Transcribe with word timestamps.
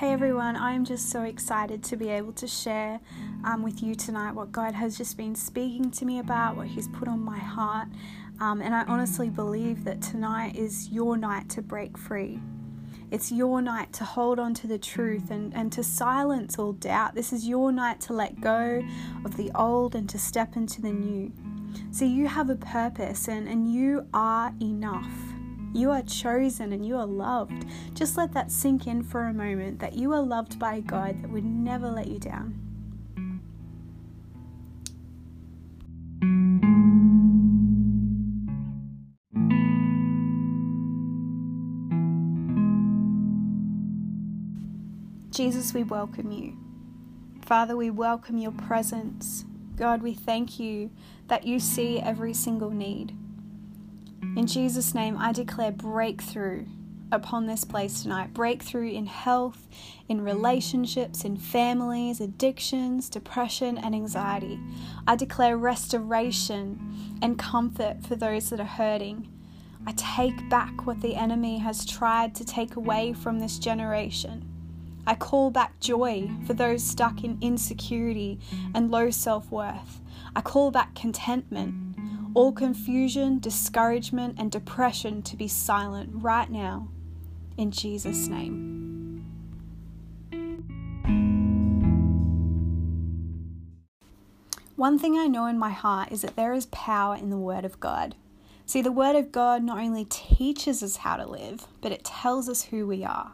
Hey 0.00 0.12
everyone, 0.12 0.56
I'm 0.56 0.84
just 0.84 1.08
so 1.08 1.22
excited 1.22 1.82
to 1.84 1.96
be 1.96 2.10
able 2.10 2.34
to 2.34 2.46
share 2.46 3.00
um, 3.44 3.62
with 3.62 3.82
you 3.82 3.94
tonight 3.94 4.32
what 4.32 4.52
God 4.52 4.74
has 4.74 4.98
just 4.98 5.16
been 5.16 5.34
speaking 5.34 5.90
to 5.92 6.04
me 6.04 6.18
about, 6.18 6.54
what 6.54 6.66
He's 6.66 6.86
put 6.86 7.08
on 7.08 7.20
my 7.20 7.38
heart. 7.38 7.88
Um, 8.38 8.60
and 8.60 8.74
I 8.74 8.82
honestly 8.82 9.30
believe 9.30 9.84
that 9.84 10.02
tonight 10.02 10.54
is 10.54 10.90
your 10.90 11.16
night 11.16 11.48
to 11.48 11.62
break 11.62 11.96
free. 11.96 12.38
It's 13.10 13.32
your 13.32 13.62
night 13.62 13.94
to 13.94 14.04
hold 14.04 14.38
on 14.38 14.52
to 14.56 14.66
the 14.66 14.76
truth 14.76 15.30
and, 15.30 15.54
and 15.54 15.72
to 15.72 15.82
silence 15.82 16.58
all 16.58 16.74
doubt. 16.74 17.14
This 17.14 17.32
is 17.32 17.48
your 17.48 17.72
night 17.72 17.98
to 18.02 18.12
let 18.12 18.38
go 18.38 18.86
of 19.24 19.38
the 19.38 19.50
old 19.54 19.94
and 19.94 20.06
to 20.10 20.18
step 20.18 20.56
into 20.56 20.82
the 20.82 20.92
new. 20.92 21.32
So 21.90 22.04
you 22.04 22.28
have 22.28 22.50
a 22.50 22.56
purpose 22.56 23.28
and, 23.28 23.48
and 23.48 23.72
you 23.72 24.06
are 24.12 24.52
enough. 24.60 25.35
You 25.72 25.90
are 25.90 26.02
chosen 26.02 26.72
and 26.72 26.86
you 26.86 26.96
are 26.96 27.06
loved. 27.06 27.66
Just 27.94 28.16
let 28.16 28.32
that 28.32 28.50
sink 28.50 28.86
in 28.86 29.02
for 29.02 29.24
a 29.24 29.32
moment 29.34 29.78
that 29.80 29.94
you 29.94 30.12
are 30.12 30.22
loved 30.22 30.58
by 30.58 30.76
a 30.76 30.80
God 30.80 31.22
that 31.22 31.30
would 31.30 31.44
never 31.44 31.90
let 31.90 32.08
you 32.08 32.18
down. 32.18 32.66
Jesus, 45.30 45.74
we 45.74 45.82
welcome 45.82 46.32
you. 46.32 46.56
Father, 47.44 47.76
we 47.76 47.90
welcome 47.90 48.38
your 48.38 48.52
presence. 48.52 49.44
God, 49.76 50.02
we 50.02 50.14
thank 50.14 50.58
you 50.58 50.90
that 51.28 51.46
you 51.46 51.60
see 51.60 52.00
every 52.00 52.32
single 52.32 52.70
need. 52.70 53.14
In 54.34 54.46
Jesus' 54.46 54.94
name, 54.94 55.16
I 55.18 55.32
declare 55.32 55.72
breakthrough 55.72 56.66
upon 57.12 57.46
this 57.46 57.64
place 57.64 58.02
tonight 58.02 58.34
breakthrough 58.34 58.90
in 58.90 59.06
health, 59.06 59.68
in 60.08 60.20
relationships, 60.22 61.24
in 61.24 61.36
families, 61.36 62.20
addictions, 62.20 63.08
depression, 63.08 63.78
and 63.78 63.94
anxiety. 63.94 64.58
I 65.06 65.16
declare 65.16 65.56
restoration 65.56 67.18
and 67.22 67.38
comfort 67.38 68.04
for 68.06 68.16
those 68.16 68.50
that 68.50 68.60
are 68.60 68.64
hurting. 68.64 69.28
I 69.86 69.92
take 69.96 70.48
back 70.48 70.86
what 70.86 71.00
the 71.00 71.14
enemy 71.14 71.58
has 71.58 71.86
tried 71.86 72.34
to 72.36 72.44
take 72.44 72.76
away 72.76 73.12
from 73.12 73.38
this 73.38 73.58
generation. 73.58 74.44
I 75.06 75.14
call 75.14 75.52
back 75.52 75.78
joy 75.78 76.28
for 76.46 76.54
those 76.54 76.82
stuck 76.82 77.22
in 77.22 77.38
insecurity 77.40 78.40
and 78.74 78.90
low 78.90 79.10
self 79.10 79.50
worth. 79.52 80.00
I 80.34 80.40
call 80.40 80.72
back 80.72 80.96
contentment, 80.96 81.95
all 82.36 82.52
confusion, 82.52 83.38
discouragement, 83.38 84.34
and 84.38 84.50
depression 84.50 85.22
to 85.22 85.34
be 85.38 85.48
silent 85.48 86.10
right 86.12 86.50
now, 86.50 86.86
in 87.56 87.70
Jesus' 87.70 88.28
name. 88.28 89.24
One 94.76 94.98
thing 94.98 95.16
I 95.16 95.28
know 95.28 95.46
in 95.46 95.58
my 95.58 95.70
heart 95.70 96.12
is 96.12 96.20
that 96.20 96.36
there 96.36 96.52
is 96.52 96.66
power 96.66 97.16
in 97.16 97.30
the 97.30 97.38
Word 97.38 97.64
of 97.64 97.80
God. 97.80 98.14
See, 98.66 98.82
the 98.82 98.92
Word 98.92 99.16
of 99.16 99.32
God 99.32 99.62
not 99.62 99.78
only 99.78 100.04
teaches 100.04 100.82
us 100.82 100.98
how 100.98 101.16
to 101.16 101.26
live, 101.26 101.66
but 101.80 101.90
it 101.90 102.04
tells 102.04 102.50
us 102.50 102.64
who 102.64 102.86
we 102.86 103.02
are. 103.02 103.32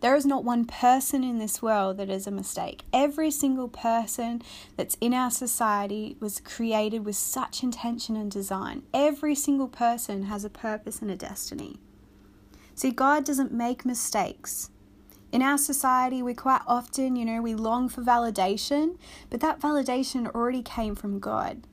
There 0.00 0.14
is 0.14 0.24
not 0.24 0.44
one 0.44 0.64
person 0.64 1.24
in 1.24 1.38
this 1.38 1.60
world 1.60 1.96
that 1.96 2.08
is 2.08 2.26
a 2.26 2.30
mistake. 2.30 2.84
Every 2.92 3.32
single 3.32 3.68
person 3.68 4.42
that's 4.76 4.96
in 5.00 5.12
our 5.12 5.30
society 5.30 6.16
was 6.20 6.40
created 6.40 7.04
with 7.04 7.16
such 7.16 7.64
intention 7.64 8.14
and 8.16 8.30
design. 8.30 8.82
Every 8.94 9.34
single 9.34 9.66
person 9.66 10.24
has 10.24 10.44
a 10.44 10.50
purpose 10.50 11.02
and 11.02 11.10
a 11.10 11.16
destiny. 11.16 11.80
See, 12.76 12.92
God 12.92 13.24
doesn't 13.24 13.52
make 13.52 13.84
mistakes. 13.84 14.70
In 15.32 15.42
our 15.42 15.58
society, 15.58 16.22
we 16.22 16.32
quite 16.32 16.62
often, 16.66 17.16
you 17.16 17.24
know, 17.24 17.42
we 17.42 17.54
long 17.54 17.88
for 17.88 18.02
validation, 18.02 18.98
but 19.30 19.40
that 19.40 19.60
validation 19.60 20.32
already 20.32 20.62
came 20.62 20.94
from 20.94 21.18
God. 21.18 21.66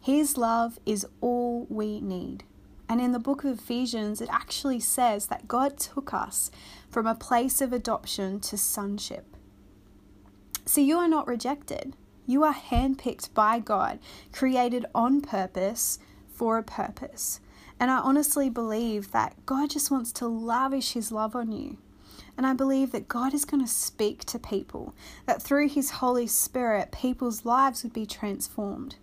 His 0.00 0.36
love 0.36 0.78
is 0.86 1.06
all 1.20 1.66
we 1.68 2.00
need. 2.00 2.44
And 2.92 3.00
in 3.00 3.12
the 3.12 3.18
book 3.18 3.42
of 3.42 3.58
Ephesians, 3.58 4.20
it 4.20 4.28
actually 4.30 4.78
says 4.78 5.28
that 5.28 5.48
God 5.48 5.78
took 5.78 6.12
us 6.12 6.50
from 6.90 7.06
a 7.06 7.14
place 7.14 7.62
of 7.62 7.72
adoption 7.72 8.38
to 8.40 8.58
sonship. 8.58 9.34
So 10.66 10.82
you 10.82 10.98
are 10.98 11.08
not 11.08 11.26
rejected. 11.26 11.96
You 12.26 12.44
are 12.44 12.52
handpicked 12.52 13.32
by 13.32 13.60
God, 13.60 13.98
created 14.30 14.84
on 14.94 15.22
purpose 15.22 16.00
for 16.34 16.58
a 16.58 16.62
purpose. 16.62 17.40
And 17.80 17.90
I 17.90 17.96
honestly 17.96 18.50
believe 18.50 19.10
that 19.12 19.46
God 19.46 19.70
just 19.70 19.90
wants 19.90 20.12
to 20.12 20.28
lavish 20.28 20.92
His 20.92 21.10
love 21.10 21.34
on 21.34 21.50
you. 21.50 21.78
And 22.36 22.46
I 22.46 22.52
believe 22.52 22.92
that 22.92 23.08
God 23.08 23.32
is 23.32 23.46
going 23.46 23.64
to 23.64 23.72
speak 23.72 24.26
to 24.26 24.38
people, 24.38 24.94
that 25.24 25.40
through 25.40 25.70
His 25.70 25.92
Holy 25.92 26.26
Spirit, 26.26 26.92
people's 26.92 27.46
lives 27.46 27.84
would 27.84 27.94
be 27.94 28.04
transformed. 28.04 28.96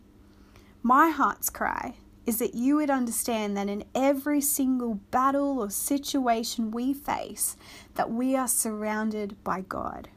My 0.84 1.10
heart's 1.10 1.50
cry 1.50 1.96
is 2.30 2.38
that 2.38 2.54
you 2.54 2.76
would 2.76 2.92
understand 2.92 3.58
that 3.58 3.68
in 3.68 3.84
every 3.96 4.40
single 4.40 4.94
battle 5.10 5.60
or 5.60 5.70
situation 5.72 6.70
we 6.70 6.94
face 6.94 7.58
that 7.96 8.12
we 8.12 8.36
are 8.36 8.48
surrounded 8.48 9.36
by 9.44 9.62
God 9.62 10.08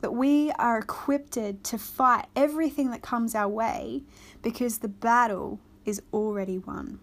that 0.00 0.14
we 0.14 0.50
are 0.52 0.78
equipped 0.78 1.32
to 1.32 1.78
fight 1.78 2.26
everything 2.36 2.90
that 2.90 3.02
comes 3.02 3.34
our 3.34 3.48
way 3.48 4.02
because 4.42 4.78
the 4.78 4.88
battle 4.88 5.58
is 5.84 6.00
already 6.12 6.58
won. 6.58 7.00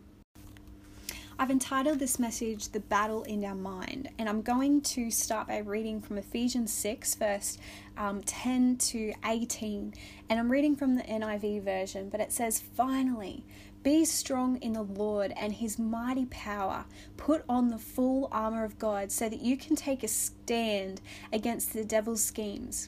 I've 1.38 1.52
entitled 1.52 2.00
this 2.00 2.18
message 2.18 2.70
The 2.70 2.80
Battle 2.80 3.24
in 3.24 3.44
Our 3.44 3.56
Mind, 3.56 4.08
and 4.18 4.30
I'm 4.30 4.42
going 4.42 4.80
to 4.82 5.12
start 5.12 5.50
by 5.50 5.58
reading 5.58 6.00
from 6.00 6.18
Ephesians 6.18 6.72
6, 6.72 7.16
verse 7.16 7.58
um, 7.98 8.24
10 8.24 8.78
to 8.78 9.14
18. 9.26 9.94
And 10.30 10.40
I'm 10.40 10.50
reading 10.50 10.78
from 10.78 10.96
the 10.96 11.04
NIV 11.04 11.62
version, 11.64 12.08
but 12.08 12.22
it 12.22 12.32
says, 12.32 12.62
Finally, 12.62 13.44
be 13.84 14.06
strong 14.06 14.56
in 14.62 14.72
the 14.72 14.84
Lord 14.84 15.34
and 15.36 15.52
his 15.52 15.78
mighty 15.78 16.26
power. 16.28 16.86
Put 17.18 17.44
on 17.50 17.68
the 17.68 17.80
full 17.80 18.30
armor 18.32 18.64
of 18.64 18.80
God 18.80 19.12
so 19.12 19.28
that 19.28 19.42
you 19.42 19.58
can 19.58 19.76
take 19.76 20.04
a 20.04 20.08
stand 20.08 21.02
against 21.34 21.74
the 21.74 21.84
devil's 21.84 22.24
schemes. 22.24 22.88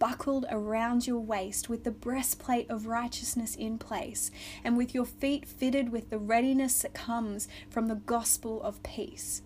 buckled 0.00 0.46
around 0.50 1.06
your 1.06 1.20
waist, 1.20 1.68
with 1.68 1.84
the 1.84 1.92
breastplate 1.92 2.68
of 2.68 2.86
righteousness 2.86 3.54
in 3.54 3.78
place, 3.78 4.32
and 4.64 4.76
with 4.76 4.92
your 4.92 5.04
feet 5.04 5.46
fitted 5.46 5.92
with 5.92 6.10
the 6.10 6.18
readiness 6.18 6.82
that 6.82 6.94
comes 6.94 7.46
from 7.68 7.86
the 7.86 7.94
gospel 7.94 8.60
of 8.62 8.82
peace. 8.82 9.42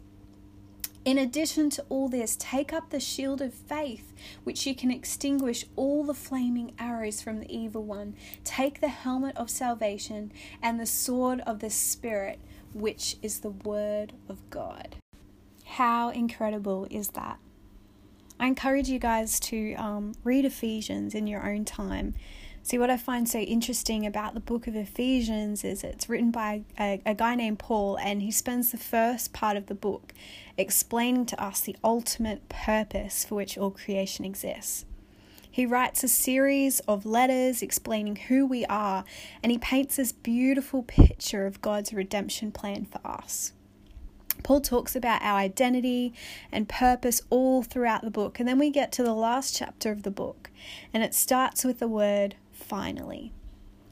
In 1.04 1.18
addition 1.18 1.68
to 1.70 1.84
all 1.90 2.08
this, 2.08 2.34
take 2.40 2.72
up 2.72 2.88
the 2.88 2.98
shield 2.98 3.42
of 3.42 3.52
faith, 3.52 4.14
which 4.44 4.66
you 4.66 4.74
can 4.74 4.90
extinguish 4.90 5.66
all 5.76 6.02
the 6.02 6.14
flaming 6.14 6.72
arrows 6.78 7.20
from 7.20 7.40
the 7.40 7.54
evil 7.54 7.82
one. 7.82 8.14
Take 8.42 8.80
the 8.80 8.88
helmet 8.88 9.36
of 9.36 9.50
salvation 9.50 10.32
and 10.62 10.80
the 10.80 10.86
sword 10.86 11.40
of 11.40 11.58
the 11.58 11.68
Spirit, 11.68 12.38
which 12.72 13.16
is 13.20 13.40
the 13.40 13.50
Word 13.50 14.14
of 14.30 14.38
God. 14.48 14.96
How 15.64 16.08
incredible 16.08 16.86
is 16.90 17.08
that? 17.08 17.38
I 18.44 18.46
encourage 18.48 18.90
you 18.90 18.98
guys 18.98 19.40
to 19.40 19.72
um, 19.76 20.12
read 20.22 20.44
Ephesians 20.44 21.14
in 21.14 21.26
your 21.26 21.50
own 21.50 21.64
time 21.64 22.12
See, 22.64 22.78
what 22.78 22.88
I 22.88 22.96
find 22.96 23.28
so 23.28 23.40
interesting 23.40 24.06
about 24.06 24.32
the 24.32 24.40
book 24.40 24.66
of 24.66 24.74
Ephesians 24.74 25.64
is 25.64 25.84
it's 25.84 26.08
written 26.08 26.30
by 26.30 26.62
a, 26.80 26.98
a, 27.04 27.14
guy 27.14 27.34
named 27.34 27.58
Paul, 27.58 27.98
and 27.98 28.22
he 28.22 28.30
spends 28.30 28.70
the 28.70 28.78
first 28.78 29.34
part 29.34 29.58
of 29.58 29.66
the 29.66 29.74
book 29.74 30.14
explaining 30.56 31.26
to 31.26 31.42
us 31.42 31.60
the 31.60 31.76
ultimate 31.84 32.48
purpose 32.48 33.22
for 33.22 33.34
which 33.34 33.58
all 33.58 33.70
creation 33.70 34.24
exists. 34.24 34.86
He 35.50 35.66
writes 35.66 36.02
a 36.02 36.08
series 36.08 36.80
of 36.80 37.04
letters 37.04 37.60
explaining 37.60 38.16
who 38.16 38.46
we 38.46 38.64
are, 38.64 39.04
and 39.42 39.52
he 39.52 39.58
paints 39.58 39.96
this 39.96 40.12
beautiful 40.12 40.82
picture 40.82 41.46
of 41.46 41.60
God's 41.60 41.92
redemption 41.92 42.50
plan 42.50 42.86
for 42.86 43.06
us. 43.06 43.52
Paul 44.44 44.60
talks 44.60 44.94
about 44.94 45.22
our 45.22 45.38
identity 45.38 46.12
and 46.52 46.68
purpose 46.68 47.22
all 47.30 47.64
throughout 47.64 48.02
the 48.02 48.10
book, 48.10 48.38
and 48.38 48.46
then 48.46 48.58
we 48.58 48.70
get 48.70 48.92
to 48.92 49.02
the 49.02 49.14
last 49.14 49.56
chapter 49.56 49.90
of 49.90 50.04
the 50.04 50.10
book, 50.10 50.50
and 50.92 51.02
it 51.02 51.14
starts 51.14 51.64
with 51.64 51.80
the 51.80 51.88
word 51.88 52.36
finally. 52.52 53.32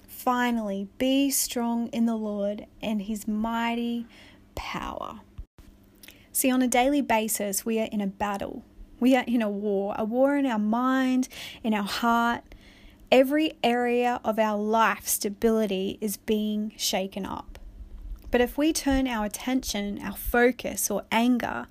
Finally, 0.06 0.86
be 0.98 1.30
strong 1.30 1.88
in 1.88 2.06
the 2.06 2.14
Lord 2.14 2.66
and 2.80 3.02
his 3.02 3.26
mighty 3.26 4.06
power. 4.54 5.20
See, 6.30 6.50
on 6.50 6.62
a 6.62 6.68
daily 6.68 7.00
basis, 7.00 7.64
we 7.64 7.80
are 7.80 7.88
in 7.90 8.00
a 8.00 8.06
battle. 8.06 8.62
We 9.00 9.16
are 9.16 9.24
in 9.26 9.42
a 9.42 9.50
war, 9.50 9.94
a 9.98 10.04
war 10.04 10.36
in 10.36 10.46
our 10.46 10.58
mind, 10.58 11.28
in 11.64 11.74
our 11.74 11.82
heart, 11.82 12.54
every 13.10 13.54
area 13.64 14.20
of 14.22 14.38
our 14.38 14.58
life 14.58 15.08
stability 15.08 15.98
is 16.00 16.18
being 16.18 16.72
shaken 16.76 17.26
up. 17.26 17.51
But 18.32 18.40
if 18.40 18.56
we 18.56 18.72
turn 18.72 19.06
our 19.06 19.26
attention, 19.26 20.00
our 20.02 20.16
focus, 20.16 20.90
or 20.90 21.04
anger 21.12 21.68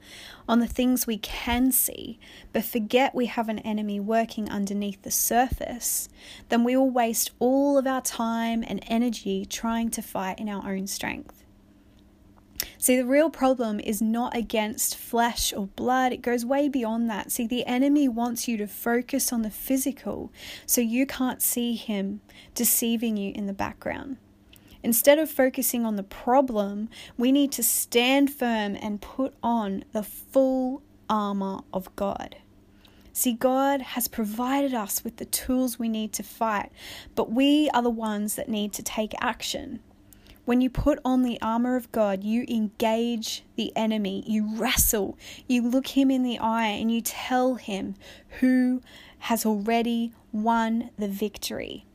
on 0.48 0.60
the 0.60 0.68
things 0.68 1.08
we 1.08 1.18
can 1.18 1.72
see, 1.72 2.20
but 2.54 2.64
forget 2.64 3.16
we 3.16 3.26
have 3.26 3.50
an 3.50 3.60
enemy 3.60 4.00
working 4.00 4.48
underneath 4.48 5.02
the 5.02 5.10
surface, 5.10 6.08
then 6.50 6.64
we 6.64 6.78
will 6.78 6.92
waste 6.92 7.32
all 7.40 7.80
of 7.80 7.88
our 7.88 8.02
time 8.02 8.64
and 8.68 8.80
energy 8.86 9.44
trying 9.44 9.90
to 9.90 10.04
fight 10.04 10.40
in 10.40 10.48
our 10.48 10.72
own 10.72 10.86
strength. 10.86 11.44
See, 12.78 12.96
the 12.96 13.08
real 13.08 13.32
problem 13.32 13.80
is 13.80 14.00
not 14.00 14.38
against 14.38 14.96
flesh 14.96 15.52
or 15.52 15.66
blood, 15.66 16.14
it 16.14 16.22
goes 16.22 16.46
way 16.46 16.70
beyond 16.70 17.10
that. 17.10 17.32
See, 17.32 17.48
the 17.48 17.66
enemy 17.66 18.08
wants 18.08 18.48
you 18.48 18.58
to 18.58 18.68
focus 18.68 19.34
on 19.34 19.42
the 19.42 19.50
physical 19.50 20.32
so 20.68 20.80
you 20.80 21.08
can't 21.08 21.42
see 21.42 21.74
him 21.74 22.22
deceiving 22.54 23.18
you 23.18 23.32
in 23.34 23.48
the 23.48 23.54
background. 23.54 24.18
Instead 24.84 25.20
of 25.20 25.30
focusing 25.30 25.86
on 25.86 25.96
the 25.96 26.04
problem, 26.04 26.90
we 27.18 27.32
need 27.32 27.52
to 27.52 27.64
stand 27.64 28.34
firm 28.34 28.76
and 28.82 29.02
put 29.02 29.34
on 29.44 29.84
the 29.92 30.04
full 30.04 30.82
armor 31.10 31.60
of 31.74 31.96
God. 31.96 32.38
See, 33.14 33.34
God 33.34 33.82
has 33.82 34.08
provided 34.08 34.74
us 34.74 35.04
with 35.04 35.18
the 35.18 35.26
tools 35.26 35.78
we 35.78 35.90
need 35.90 36.14
to 36.14 36.24
fight, 36.24 36.72
but 37.14 37.32
we 37.32 37.70
are 37.74 37.82
the 37.82 37.90
ones 37.90 38.36
that 38.36 38.50
need 38.50 38.72
to 38.74 38.84
take 38.84 39.14
action. 39.20 39.82
When 40.46 40.62
you 40.62 40.70
put 40.70 41.00
on 41.06 41.22
the 41.22 41.40
armor 41.42 41.76
of 41.76 41.92
God, 41.92 42.24
you 42.24 42.46
engage 42.50 43.44
the 43.58 43.72
enemy, 43.76 44.24
you 44.26 44.56
wrestle, 44.56 45.18
you 45.48 45.62
look 45.62 45.88
him 45.88 46.10
in 46.10 46.24
the 46.24 46.40
eye, 46.40 46.68
and 46.68 46.92
you 46.92 47.02
tell 47.02 47.56
him 47.56 47.96
who 48.40 48.82
has 49.20 49.46
already 49.46 50.14
won 50.32 50.90
the 50.98 51.08
victory. 51.08 51.86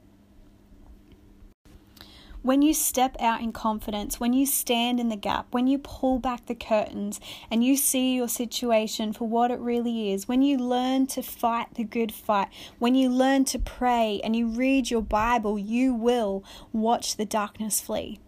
When 2.47 2.63
you 2.63 2.75
step 2.75 3.17
out 3.19 3.41
in 3.41 3.51
confidence, 3.51 4.21
when 4.21 4.33
you 4.33 4.47
stand 4.47 5.01
in 5.01 5.09
the 5.09 5.17
gap, 5.17 5.49
when 5.51 5.67
you 5.67 5.79
pull 5.79 6.21
back 6.21 6.47
the 6.47 6.55
curtains 6.55 7.19
and 7.51 7.65
you 7.65 7.77
see 7.77 8.15
your 8.15 8.29
situation 8.29 9.13
for 9.13 9.27
what 9.27 9.51
it 9.51 9.59
really 9.59 10.13
is, 10.13 10.29
when 10.29 10.43
you 10.43 10.57
learn 10.57 11.09
to 11.09 11.23
fight 11.23 11.75
the 11.75 11.83
good 11.83 12.13
fight, 12.13 12.47
when 12.79 12.95
you 12.95 13.09
learn 13.11 13.47
to 13.47 13.59
pray 13.59 14.21
and 14.23 14.37
you 14.37 14.47
read 14.47 14.93
your 14.93 15.03
Bible, 15.03 15.59
you 15.59 15.93
will 15.93 16.45
watch 16.73 17.17
the 17.17 17.25
darkness 17.25 17.81
flee. 17.81 18.21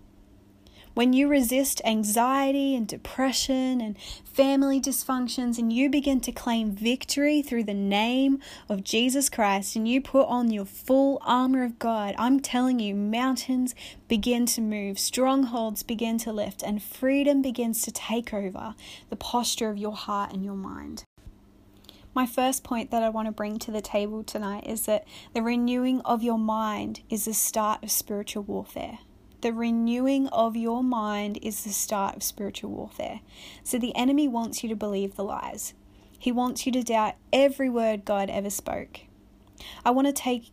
When 0.98 1.12
you 1.12 1.28
resist 1.28 1.80
anxiety 1.84 2.74
and 2.74 2.84
depression 2.84 3.80
and 3.80 3.96
family 4.24 4.80
dysfunctions 4.80 5.56
and 5.56 5.72
you 5.72 5.88
begin 5.88 6.20
to 6.22 6.32
claim 6.32 6.72
victory 6.72 7.40
through 7.40 7.62
the 7.62 7.72
name 7.72 8.40
of 8.68 8.82
Jesus 8.82 9.28
Christ 9.28 9.76
and 9.76 9.86
you 9.86 10.00
put 10.00 10.26
on 10.26 10.50
your 10.50 10.64
full 10.64 11.22
armor 11.24 11.62
of 11.62 11.78
God, 11.78 12.16
I'm 12.18 12.40
telling 12.40 12.80
you, 12.80 12.96
mountains 12.96 13.76
begin 14.08 14.44
to 14.46 14.60
move, 14.60 14.98
strongholds 14.98 15.84
begin 15.84 16.18
to 16.18 16.32
lift, 16.32 16.64
and 16.64 16.82
freedom 16.82 17.42
begins 17.42 17.82
to 17.82 17.92
take 17.92 18.34
over 18.34 18.74
the 19.08 19.14
posture 19.14 19.70
of 19.70 19.78
your 19.78 19.94
heart 19.94 20.32
and 20.32 20.44
your 20.44 20.56
mind. 20.56 21.04
My 22.12 22.26
first 22.26 22.64
point 22.64 22.90
that 22.90 23.04
I 23.04 23.08
want 23.08 23.26
to 23.26 23.32
bring 23.32 23.60
to 23.60 23.70
the 23.70 23.80
table 23.80 24.24
tonight 24.24 24.66
is 24.66 24.86
that 24.86 25.06
the 25.32 25.42
renewing 25.42 26.00
of 26.00 26.24
your 26.24 26.38
mind 26.38 27.02
is 27.08 27.26
the 27.26 27.34
start 27.34 27.84
of 27.84 27.92
spiritual 27.92 28.42
warfare. 28.42 28.98
The 29.40 29.52
renewing 29.52 30.26
of 30.28 30.56
your 30.56 30.82
mind 30.82 31.38
is 31.42 31.62
the 31.62 31.70
start 31.70 32.16
of 32.16 32.22
spiritual 32.22 32.70
warfare. 32.70 33.20
So 33.62 33.78
the 33.78 33.94
enemy 33.94 34.26
wants 34.26 34.62
you 34.62 34.68
to 34.68 34.76
believe 34.76 35.14
the 35.14 35.24
lies. 35.24 35.74
He 36.18 36.32
wants 36.32 36.66
you 36.66 36.72
to 36.72 36.82
doubt 36.82 37.14
every 37.32 37.70
word 37.70 38.04
God 38.04 38.30
ever 38.30 38.50
spoke. 38.50 39.00
I 39.84 39.92
want 39.92 40.08
to 40.08 40.12
take 40.12 40.50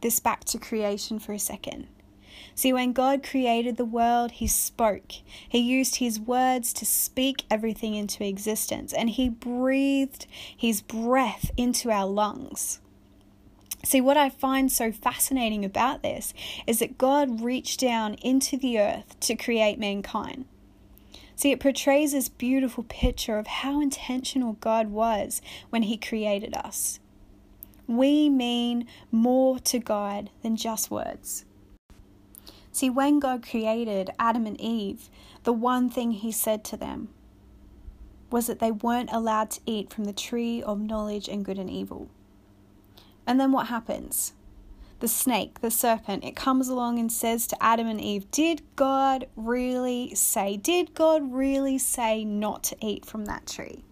this 0.00 0.18
back 0.18 0.44
to 0.46 0.58
creation 0.58 1.20
for 1.20 1.32
a 1.32 1.38
second. 1.38 1.86
See, 2.54 2.72
when 2.72 2.92
God 2.92 3.22
created 3.22 3.76
the 3.76 3.84
world, 3.84 4.32
He 4.32 4.46
spoke. 4.46 5.12
He 5.48 5.58
used 5.58 5.96
His 5.96 6.20
words 6.20 6.72
to 6.74 6.84
speak 6.84 7.44
everything 7.50 7.94
into 7.94 8.26
existence, 8.26 8.92
and 8.92 9.10
He 9.10 9.28
breathed 9.28 10.26
His 10.56 10.82
breath 10.82 11.50
into 11.56 11.90
our 11.90 12.06
lungs. 12.06 12.80
See, 13.84 14.00
what 14.00 14.16
I 14.16 14.30
find 14.30 14.70
so 14.70 14.92
fascinating 14.92 15.64
about 15.64 16.02
this 16.02 16.32
is 16.66 16.78
that 16.78 16.98
God 16.98 17.42
reached 17.42 17.80
down 17.80 18.14
into 18.14 18.56
the 18.56 18.78
earth 18.78 19.18
to 19.20 19.34
create 19.34 19.78
mankind. 19.78 20.44
See, 21.34 21.50
it 21.50 21.58
portrays 21.58 22.12
this 22.12 22.28
beautiful 22.28 22.84
picture 22.84 23.38
of 23.38 23.48
how 23.48 23.80
intentional 23.80 24.52
God 24.60 24.88
was 24.88 25.42
when 25.70 25.82
He 25.82 25.96
created 25.96 26.54
us. 26.54 27.00
We 27.88 28.28
mean 28.28 28.86
more 29.10 29.58
to 29.60 29.80
God 29.80 30.30
than 30.42 30.56
just 30.56 30.90
words. 30.90 31.44
See, 32.70 32.88
when 32.88 33.18
God 33.18 33.46
created 33.46 34.10
Adam 34.18 34.46
and 34.46 34.60
Eve, 34.60 35.10
the 35.42 35.52
one 35.52 35.90
thing 35.90 36.12
He 36.12 36.30
said 36.30 36.62
to 36.64 36.76
them 36.76 37.08
was 38.30 38.46
that 38.46 38.60
they 38.60 38.70
weren't 38.70 39.12
allowed 39.12 39.50
to 39.50 39.60
eat 39.66 39.92
from 39.92 40.04
the 40.04 40.12
tree 40.12 40.62
of 40.62 40.80
knowledge 40.80 41.28
and 41.28 41.44
good 41.44 41.58
and 41.58 41.68
evil. 41.68 42.08
And 43.26 43.40
then 43.40 43.52
what 43.52 43.68
happens? 43.68 44.32
The 45.00 45.08
snake, 45.08 45.60
the 45.60 45.70
serpent, 45.70 46.24
it 46.24 46.36
comes 46.36 46.68
along 46.68 46.98
and 46.98 47.10
says 47.10 47.46
to 47.48 47.62
Adam 47.62 47.86
and 47.88 48.00
Eve, 48.00 48.30
Did 48.30 48.62
God 48.76 49.26
really 49.34 50.14
say, 50.14 50.56
did 50.56 50.94
God 50.94 51.32
really 51.32 51.78
say 51.78 52.24
not 52.24 52.62
to 52.64 52.76
eat 52.80 53.04
from 53.04 53.24
that 53.24 53.46
tree? 53.46 53.84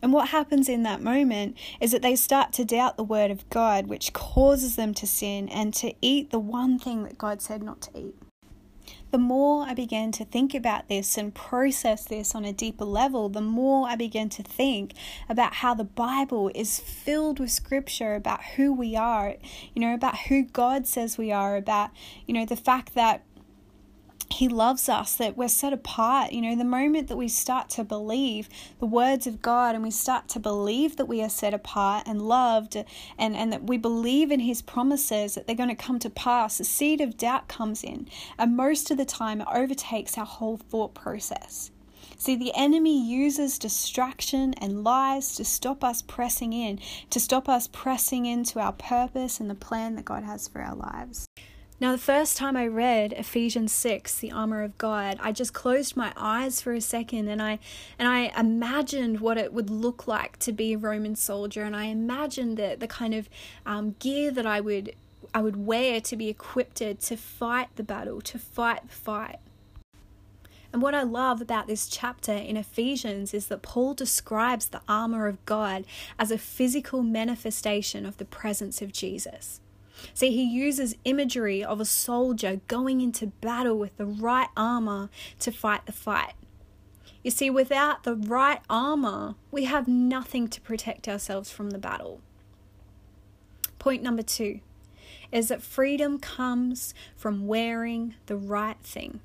And 0.00 0.12
what 0.12 0.28
happens 0.28 0.68
in 0.68 0.84
that 0.84 1.00
moment 1.00 1.56
is 1.80 1.90
that 1.90 2.02
they 2.02 2.14
start 2.14 2.52
to 2.54 2.64
doubt 2.64 2.96
the 2.96 3.02
word 3.02 3.30
of 3.30 3.48
God, 3.50 3.88
which 3.88 4.12
causes 4.12 4.76
them 4.76 4.94
to 4.94 5.06
sin 5.06 5.48
and 5.48 5.74
to 5.74 5.94
eat 6.00 6.30
the 6.30 6.38
one 6.38 6.78
thing 6.78 7.02
that 7.02 7.18
God 7.18 7.42
said 7.42 7.62
not 7.62 7.80
to 7.82 7.98
eat 7.98 8.25
the 9.16 9.22
more 9.22 9.64
I 9.66 9.72
began 9.72 10.12
to 10.12 10.26
think 10.26 10.54
about 10.54 10.88
this 10.88 11.16
and 11.16 11.34
process 11.34 12.04
this 12.04 12.34
on 12.34 12.44
a 12.44 12.52
deeper 12.52 12.84
level, 12.84 13.30
the 13.30 13.40
more 13.40 13.88
I 13.88 13.96
began 13.96 14.28
to 14.28 14.42
think 14.42 14.92
about 15.26 15.54
how 15.54 15.72
the 15.72 15.84
Bible 15.84 16.50
is 16.54 16.78
filled 16.78 17.40
with 17.40 17.50
scripture 17.50 18.14
about 18.14 18.44
who 18.56 18.74
we 18.74 18.94
are, 18.94 19.36
you 19.74 19.80
know, 19.80 19.94
about 19.94 20.18
who 20.28 20.42
God 20.42 20.86
says 20.86 21.16
we 21.16 21.32
are, 21.32 21.56
about, 21.56 21.92
you 22.26 22.34
know, 22.34 22.44
the 22.44 22.56
fact 22.56 22.92
that 22.94 23.22
he 24.30 24.48
loves 24.48 24.88
us, 24.88 25.14
that 25.16 25.36
we're 25.36 25.48
set 25.48 25.72
apart. 25.72 26.32
You 26.32 26.42
know, 26.42 26.56
the 26.56 26.64
moment 26.64 27.08
that 27.08 27.16
we 27.16 27.28
start 27.28 27.68
to 27.70 27.84
believe 27.84 28.48
the 28.80 28.86
words 28.86 29.26
of 29.26 29.40
God 29.40 29.74
and 29.74 29.84
we 29.84 29.90
start 29.90 30.28
to 30.30 30.40
believe 30.40 30.96
that 30.96 31.06
we 31.06 31.22
are 31.22 31.28
set 31.28 31.54
apart 31.54 32.04
and 32.06 32.22
loved 32.22 32.76
and, 32.76 33.36
and 33.36 33.52
that 33.52 33.64
we 33.64 33.76
believe 33.76 34.30
in 34.30 34.40
His 34.40 34.62
promises 34.62 35.34
that 35.34 35.46
they're 35.46 35.56
going 35.56 35.68
to 35.68 35.74
come 35.74 35.98
to 36.00 36.10
pass, 36.10 36.58
the 36.58 36.64
seed 36.64 37.00
of 37.00 37.16
doubt 37.16 37.48
comes 37.48 37.84
in. 37.84 38.08
And 38.38 38.56
most 38.56 38.90
of 38.90 38.96
the 38.96 39.04
time, 39.04 39.40
it 39.40 39.48
overtakes 39.52 40.18
our 40.18 40.26
whole 40.26 40.56
thought 40.56 40.94
process. 40.94 41.70
See, 42.18 42.34
the 42.34 42.52
enemy 42.54 43.06
uses 43.06 43.58
distraction 43.58 44.54
and 44.54 44.82
lies 44.82 45.34
to 45.36 45.44
stop 45.44 45.84
us 45.84 46.00
pressing 46.00 46.54
in, 46.54 46.80
to 47.10 47.20
stop 47.20 47.46
us 47.48 47.68
pressing 47.70 48.24
into 48.24 48.58
our 48.58 48.72
purpose 48.72 49.38
and 49.38 49.50
the 49.50 49.54
plan 49.54 49.96
that 49.96 50.06
God 50.06 50.24
has 50.24 50.48
for 50.48 50.62
our 50.62 50.74
lives. 50.74 51.26
Now, 51.78 51.92
the 51.92 51.98
first 51.98 52.38
time 52.38 52.56
I 52.56 52.66
read 52.68 53.12
Ephesians 53.12 53.70
6, 53.70 54.18
the 54.18 54.32
armor 54.32 54.62
of 54.62 54.78
God, 54.78 55.18
I 55.20 55.30
just 55.30 55.52
closed 55.52 55.94
my 55.94 56.10
eyes 56.16 56.62
for 56.62 56.72
a 56.72 56.80
second 56.80 57.28
and 57.28 57.42
I 57.42 57.58
and 57.98 58.08
I 58.08 58.32
imagined 58.38 59.20
what 59.20 59.36
it 59.36 59.52
would 59.52 59.68
look 59.68 60.06
like 60.06 60.38
to 60.38 60.52
be 60.52 60.72
a 60.72 60.78
Roman 60.78 61.16
soldier 61.16 61.64
and 61.64 61.76
I 61.76 61.84
imagined 61.84 62.56
the, 62.56 62.76
the 62.78 62.88
kind 62.88 63.12
of 63.12 63.28
um, 63.66 63.94
gear 63.98 64.30
that 64.30 64.46
I 64.46 64.58
would 64.58 64.94
I 65.34 65.42
would 65.42 65.66
wear 65.66 66.00
to 66.00 66.16
be 66.16 66.28
equipped 66.28 66.76
to 66.76 67.16
fight 67.16 67.68
the 67.76 67.82
battle, 67.82 68.22
to 68.22 68.38
fight 68.38 68.88
the 68.88 68.94
fight. 68.94 69.38
And 70.72 70.80
what 70.80 70.94
I 70.94 71.02
love 71.02 71.42
about 71.42 71.66
this 71.66 71.88
chapter 71.88 72.32
in 72.32 72.56
Ephesians 72.56 73.34
is 73.34 73.48
that 73.48 73.60
Paul 73.60 73.92
describes 73.92 74.68
the 74.68 74.80
armor 74.88 75.26
of 75.26 75.44
God 75.44 75.84
as 76.18 76.30
a 76.30 76.38
physical 76.38 77.02
manifestation 77.02 78.06
of 78.06 78.16
the 78.16 78.24
presence 78.24 78.80
of 78.80 78.92
Jesus. 78.92 79.60
See, 80.14 80.30
he 80.30 80.44
uses 80.44 80.96
imagery 81.04 81.64
of 81.64 81.80
a 81.80 81.84
soldier 81.84 82.60
going 82.68 83.00
into 83.00 83.28
battle 83.28 83.78
with 83.78 83.96
the 83.96 84.06
right 84.06 84.48
armor 84.56 85.10
to 85.40 85.50
fight 85.50 85.86
the 85.86 85.92
fight. 85.92 86.34
You 87.22 87.30
see, 87.30 87.50
without 87.50 88.04
the 88.04 88.14
right 88.14 88.60
armor, 88.70 89.34
we 89.50 89.64
have 89.64 89.88
nothing 89.88 90.48
to 90.48 90.60
protect 90.60 91.08
ourselves 91.08 91.50
from 91.50 91.70
the 91.70 91.78
battle. 91.78 92.20
Point 93.78 94.02
number 94.02 94.22
two 94.22 94.60
is 95.32 95.48
that 95.48 95.62
freedom 95.62 96.18
comes 96.18 96.94
from 97.16 97.46
wearing 97.46 98.14
the 98.26 98.36
right 98.36 98.78
thing. 98.82 99.20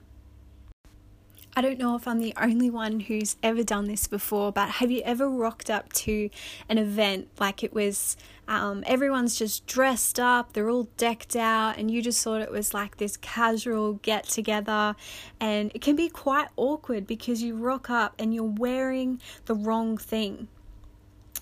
I 1.53 1.61
don't 1.61 1.79
know 1.79 1.97
if 1.97 2.07
I'm 2.07 2.19
the 2.19 2.33
only 2.41 2.69
one 2.69 3.01
who's 3.01 3.35
ever 3.43 3.61
done 3.61 3.85
this 3.87 4.07
before, 4.07 4.53
but 4.53 4.69
have 4.69 4.89
you 4.89 5.01
ever 5.03 5.29
rocked 5.29 5.69
up 5.69 5.91
to 5.93 6.29
an 6.69 6.77
event 6.77 7.27
like 7.41 7.61
it 7.61 7.73
was 7.73 8.15
um, 8.47 8.85
everyone's 8.87 9.37
just 9.37 9.67
dressed 9.67 10.17
up, 10.17 10.53
they're 10.53 10.69
all 10.69 10.87
decked 10.95 11.35
out, 11.35 11.77
and 11.77 11.91
you 11.91 12.01
just 12.01 12.23
thought 12.23 12.41
it 12.41 12.51
was 12.51 12.73
like 12.73 12.97
this 12.97 13.17
casual 13.17 13.95
get 13.95 14.23
together? 14.29 14.95
And 15.41 15.73
it 15.75 15.81
can 15.81 15.97
be 15.97 16.07
quite 16.07 16.47
awkward 16.55 17.05
because 17.05 17.43
you 17.43 17.57
rock 17.57 17.89
up 17.89 18.15
and 18.17 18.33
you're 18.33 18.45
wearing 18.45 19.19
the 19.45 19.55
wrong 19.55 19.97
thing. 19.97 20.47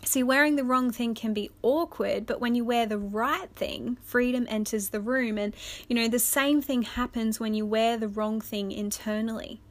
See, 0.04 0.24
wearing 0.24 0.56
the 0.56 0.64
wrong 0.64 0.92
thing 0.92 1.14
can 1.14 1.36
be 1.36 1.52
awkward, 1.62 2.26
but 2.26 2.42
when 2.42 2.56
you 2.56 2.66
wear 2.66 2.88
the 2.88 2.98
right 2.98 3.50
thing, 3.56 3.98
freedom 4.02 4.48
enters 4.50 4.90
the 4.90 5.02
room. 5.02 5.38
And, 5.38 5.54
you 5.88 5.96
know, 5.96 6.08
the 6.08 6.18
same 6.18 6.64
thing 6.64 6.82
happens 6.82 7.40
when 7.40 7.54
you 7.54 7.64
wear 7.64 7.96
the 7.96 8.08
wrong 8.08 8.42
thing 8.42 8.72
internally. 8.72 9.62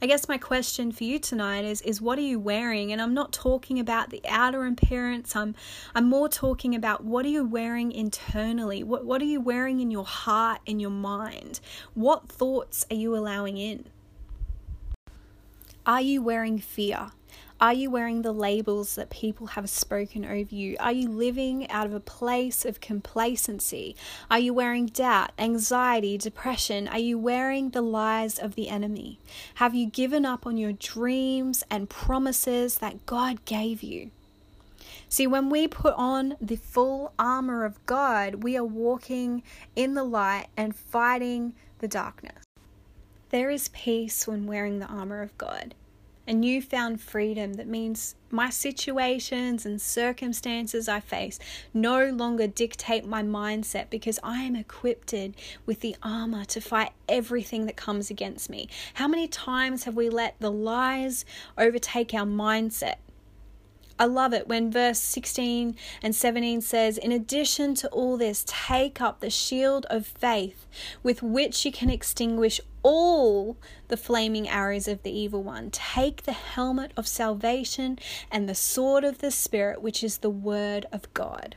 I 0.00 0.06
guess 0.06 0.28
my 0.28 0.38
question 0.38 0.92
for 0.92 1.04
you 1.04 1.18
tonight 1.18 1.64
is 1.64 1.80
is 1.82 2.00
what 2.00 2.18
are 2.18 2.22
you 2.22 2.38
wearing? 2.38 2.92
And 2.92 3.00
I'm 3.00 3.14
not 3.14 3.32
talking 3.32 3.78
about 3.78 4.10
the 4.10 4.22
outer 4.28 4.66
appearance. 4.66 5.34
I'm 5.34 5.54
I'm 5.94 6.08
more 6.08 6.28
talking 6.28 6.74
about 6.74 7.04
what 7.04 7.24
are 7.24 7.30
you 7.30 7.44
wearing 7.44 7.92
internally? 7.92 8.82
What 8.82 9.04
what 9.04 9.22
are 9.22 9.26
you 9.26 9.40
wearing 9.40 9.80
in 9.80 9.90
your 9.90 10.04
heart, 10.04 10.60
in 10.66 10.80
your 10.80 10.90
mind? 10.90 11.60
What 11.94 12.28
thoughts 12.28 12.86
are 12.90 12.96
you 12.96 13.16
allowing 13.16 13.56
in? 13.56 13.86
Are 15.84 16.00
you 16.00 16.20
wearing 16.22 16.58
fear? 16.58 17.12
Are 17.58 17.72
you 17.72 17.90
wearing 17.90 18.20
the 18.20 18.32
labels 18.32 18.96
that 18.96 19.08
people 19.08 19.46
have 19.48 19.70
spoken 19.70 20.26
over 20.26 20.54
you? 20.54 20.76
Are 20.78 20.92
you 20.92 21.08
living 21.08 21.70
out 21.70 21.86
of 21.86 21.94
a 21.94 22.00
place 22.00 22.66
of 22.66 22.82
complacency? 22.82 23.96
Are 24.30 24.38
you 24.38 24.52
wearing 24.52 24.84
doubt, 24.84 25.32
anxiety, 25.38 26.18
depression? 26.18 26.86
Are 26.86 26.98
you 26.98 27.18
wearing 27.18 27.70
the 27.70 27.80
lies 27.80 28.38
of 28.38 28.56
the 28.56 28.68
enemy? 28.68 29.18
Have 29.54 29.74
you 29.74 29.86
given 29.86 30.26
up 30.26 30.46
on 30.46 30.58
your 30.58 30.72
dreams 30.72 31.64
and 31.70 31.88
promises 31.88 32.76
that 32.78 33.06
God 33.06 33.42
gave 33.46 33.82
you? 33.82 34.10
See, 35.08 35.26
when 35.26 35.48
we 35.48 35.66
put 35.66 35.94
on 35.94 36.36
the 36.38 36.56
full 36.56 37.14
armor 37.18 37.64
of 37.64 37.84
God, 37.86 38.42
we 38.42 38.58
are 38.58 38.64
walking 38.64 39.42
in 39.74 39.94
the 39.94 40.04
light 40.04 40.48
and 40.58 40.76
fighting 40.76 41.54
the 41.78 41.88
darkness. 41.88 42.44
There 43.30 43.48
is 43.48 43.68
peace 43.68 44.26
when 44.26 44.46
wearing 44.46 44.78
the 44.78 44.86
armor 44.86 45.22
of 45.22 45.36
God 45.38 45.74
a 46.26 46.34
newfound 46.34 47.00
freedom 47.00 47.54
that 47.54 47.66
means 47.66 48.14
my 48.30 48.50
situations 48.50 49.64
and 49.64 49.80
circumstances 49.80 50.88
I 50.88 51.00
face 51.00 51.38
no 51.72 52.06
longer 52.10 52.46
dictate 52.46 53.06
my 53.06 53.22
mindset 53.22 53.90
because 53.90 54.18
I 54.22 54.42
am 54.42 54.56
equipped 54.56 55.06
with 55.66 55.80
the 55.80 55.96
armor 56.02 56.44
to 56.46 56.60
fight 56.60 56.90
everything 57.08 57.66
that 57.66 57.76
comes 57.76 58.10
against 58.10 58.50
me. 58.50 58.68
How 58.94 59.06
many 59.06 59.28
times 59.28 59.84
have 59.84 59.94
we 59.94 60.08
let 60.08 60.34
the 60.40 60.50
lies 60.50 61.24
overtake 61.56 62.12
our 62.12 62.26
mindset? 62.26 62.96
I 63.98 64.04
love 64.04 64.34
it 64.34 64.46
when 64.46 64.70
verse 64.70 64.98
16 64.98 65.74
and 66.02 66.14
17 66.14 66.60
says, 66.60 66.98
In 66.98 67.12
addition 67.12 67.74
to 67.76 67.88
all 67.88 68.18
this, 68.18 68.44
take 68.46 69.00
up 69.00 69.20
the 69.20 69.30
shield 69.30 69.86
of 69.88 70.06
faith 70.06 70.66
with 71.02 71.22
which 71.22 71.64
you 71.64 71.72
can 71.72 71.88
extinguish 71.88 72.60
all 72.86 73.56
the 73.88 73.96
flaming 73.96 74.48
arrows 74.48 74.86
of 74.86 75.02
the 75.02 75.10
evil 75.10 75.42
one. 75.42 75.72
Take 75.72 76.22
the 76.22 76.32
helmet 76.32 76.92
of 76.96 77.08
salvation 77.08 77.98
and 78.30 78.48
the 78.48 78.54
sword 78.54 79.02
of 79.02 79.18
the 79.18 79.32
Spirit, 79.32 79.82
which 79.82 80.04
is 80.04 80.18
the 80.18 80.30
word 80.30 80.86
of 80.92 81.12
God. 81.12 81.56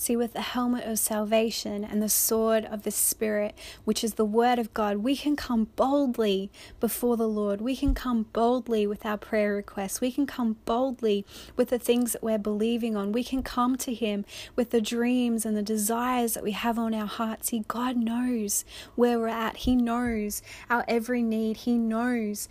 See, 0.00 0.16
with 0.16 0.32
the 0.32 0.40
helmet 0.40 0.86
of 0.86 0.98
salvation 0.98 1.84
and 1.84 2.02
the 2.02 2.08
sword 2.08 2.64
of 2.64 2.84
the 2.84 2.90
Spirit, 2.90 3.54
which 3.84 4.02
is 4.02 4.14
the 4.14 4.24
Word 4.24 4.58
of 4.58 4.72
God, 4.72 4.96
we 4.96 5.14
can 5.14 5.36
come 5.36 5.66
boldly 5.76 6.50
before 6.80 7.18
the 7.18 7.28
Lord. 7.28 7.60
We 7.60 7.76
can 7.76 7.92
come 7.92 8.24
boldly 8.32 8.86
with 8.86 9.04
our 9.04 9.18
prayer 9.18 9.56
requests. 9.56 10.00
We 10.00 10.10
can 10.10 10.26
come 10.26 10.56
boldly 10.64 11.26
with 11.54 11.68
the 11.68 11.78
things 11.78 12.12
that 12.12 12.22
we're 12.22 12.38
believing 12.38 12.96
on. 12.96 13.12
We 13.12 13.22
can 13.22 13.42
come 13.42 13.76
to 13.76 13.92
Him 13.92 14.24
with 14.56 14.70
the 14.70 14.80
dreams 14.80 15.44
and 15.44 15.54
the 15.54 15.62
desires 15.62 16.32
that 16.32 16.44
we 16.44 16.52
have 16.52 16.78
on 16.78 16.94
our 16.94 17.06
hearts. 17.06 17.48
See, 17.48 17.66
God 17.68 17.98
knows 17.98 18.64
where 18.94 19.18
we're 19.18 19.28
at, 19.28 19.58
He 19.58 19.76
knows 19.76 20.40
our 20.70 20.82
every 20.88 21.22
need, 21.22 21.58
He 21.58 21.76
knows 21.76 22.48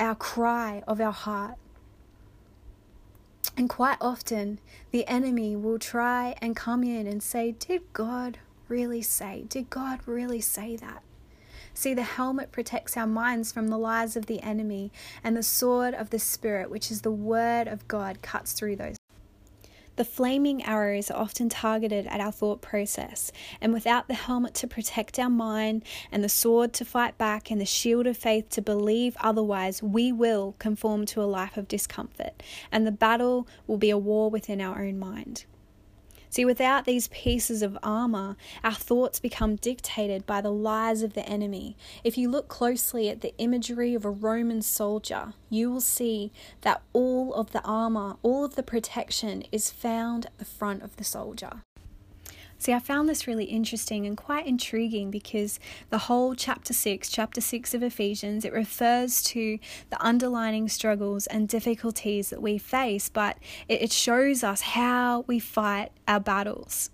our 0.00 0.14
cry 0.14 0.82
of 0.88 1.02
our 1.02 1.12
heart. 1.12 1.56
And 3.56 3.70
quite 3.70 3.96
often, 4.00 4.58
the 4.90 5.06
enemy 5.08 5.56
will 5.56 5.78
try 5.78 6.34
and 6.42 6.54
come 6.54 6.84
in 6.84 7.06
and 7.06 7.22
say, 7.22 7.52
Did 7.52 7.82
God 7.92 8.38
really 8.68 9.00
say? 9.00 9.44
Did 9.48 9.70
God 9.70 10.00
really 10.06 10.42
say 10.42 10.76
that? 10.76 11.02
See, 11.72 11.94
the 11.94 12.02
helmet 12.02 12.52
protects 12.52 12.96
our 12.96 13.06
minds 13.06 13.52
from 13.52 13.68
the 13.68 13.78
lies 13.78 14.16
of 14.16 14.26
the 14.26 14.42
enemy, 14.42 14.92
and 15.24 15.36
the 15.36 15.42
sword 15.42 15.94
of 15.94 16.10
the 16.10 16.18
Spirit, 16.18 16.70
which 16.70 16.90
is 16.90 17.02
the 17.02 17.10
word 17.10 17.68
of 17.68 17.86
God, 17.88 18.22
cuts 18.22 18.52
through 18.52 18.76
those. 18.76 18.95
The 19.96 20.04
flaming 20.04 20.62
arrows 20.62 21.10
are 21.10 21.20
often 21.20 21.48
targeted 21.48 22.06
at 22.06 22.20
our 22.20 22.30
thought 22.30 22.60
process, 22.60 23.32
and 23.62 23.72
without 23.72 24.08
the 24.08 24.14
helmet 24.14 24.52
to 24.56 24.66
protect 24.66 25.18
our 25.18 25.30
mind, 25.30 25.84
and 26.12 26.22
the 26.22 26.28
sword 26.28 26.74
to 26.74 26.84
fight 26.84 27.16
back, 27.16 27.50
and 27.50 27.58
the 27.58 27.64
shield 27.64 28.06
of 28.06 28.16
faith 28.16 28.50
to 28.50 28.62
believe 28.62 29.16
otherwise, 29.20 29.82
we 29.82 30.12
will 30.12 30.54
conform 30.58 31.06
to 31.06 31.22
a 31.22 31.24
life 31.24 31.56
of 31.56 31.66
discomfort, 31.66 32.42
and 32.70 32.86
the 32.86 32.92
battle 32.92 33.48
will 33.66 33.78
be 33.78 33.90
a 33.90 33.96
war 33.96 34.28
within 34.28 34.60
our 34.60 34.82
own 34.82 34.98
mind. 34.98 35.46
See, 36.36 36.44
without 36.44 36.84
these 36.84 37.08
pieces 37.08 37.62
of 37.62 37.78
armor, 37.82 38.36
our 38.62 38.74
thoughts 38.74 39.18
become 39.18 39.56
dictated 39.56 40.26
by 40.26 40.42
the 40.42 40.52
lies 40.52 41.00
of 41.00 41.14
the 41.14 41.26
enemy. 41.26 41.78
If 42.04 42.18
you 42.18 42.28
look 42.28 42.46
closely 42.46 43.08
at 43.08 43.22
the 43.22 43.34
imagery 43.38 43.94
of 43.94 44.04
a 44.04 44.10
Roman 44.10 44.60
soldier, 44.60 45.32
you 45.48 45.70
will 45.70 45.80
see 45.80 46.32
that 46.60 46.82
all 46.92 47.32
of 47.32 47.52
the 47.52 47.62
armor, 47.62 48.16
all 48.22 48.44
of 48.44 48.54
the 48.54 48.62
protection 48.62 49.44
is 49.50 49.70
found 49.70 50.26
at 50.26 50.36
the 50.36 50.44
front 50.44 50.82
of 50.82 50.96
the 50.96 51.04
soldier. 51.04 51.62
See, 52.58 52.72
I 52.72 52.78
found 52.78 53.08
this 53.08 53.26
really 53.26 53.44
interesting 53.44 54.06
and 54.06 54.16
quite 54.16 54.46
intriguing 54.46 55.10
because 55.10 55.60
the 55.90 55.98
whole 55.98 56.34
chapter 56.34 56.72
6, 56.72 57.10
chapter 57.10 57.40
6 57.40 57.74
of 57.74 57.82
Ephesians, 57.82 58.44
it 58.44 58.52
refers 58.52 59.22
to 59.24 59.58
the 59.90 60.04
underlining 60.04 60.68
struggles 60.68 61.26
and 61.26 61.48
difficulties 61.48 62.30
that 62.30 62.40
we 62.40 62.58
face, 62.58 63.08
but 63.08 63.36
it 63.68 63.92
shows 63.92 64.42
us 64.42 64.62
how 64.62 65.24
we 65.26 65.38
fight 65.38 65.92
our 66.08 66.20
battles. 66.20 66.90